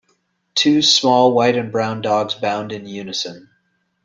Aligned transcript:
Two 0.55 0.81
small 0.81 1.31
white 1.31 1.55
and 1.55 1.71
brown 1.71 2.01
dogs 2.01 2.33
bound 2.33 2.71
in 2.71 2.87
unison. 2.87 3.51